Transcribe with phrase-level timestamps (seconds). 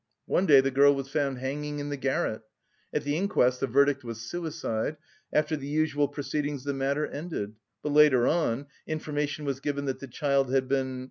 [0.25, 2.41] One day the girl was found hanging in the garret.
[2.91, 4.97] At the inquest the verdict was suicide.
[5.31, 10.07] After the usual proceedings the matter ended, but, later on, information was given that the
[10.07, 10.99] child had been...